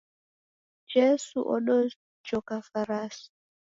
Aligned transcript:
Jesu 0.93 1.39
odojoka 1.55 2.57
farasi. 2.69 3.27